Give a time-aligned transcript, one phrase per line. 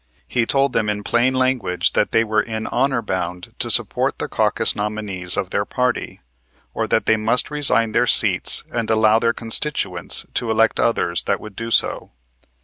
[0.27, 4.27] He told them in plain language that they were in honor bound to support the
[4.27, 6.21] caucus nominees of their party,
[6.73, 11.39] or that they must resign their seats and allow their constituents to elect others that
[11.39, 12.09] would do so.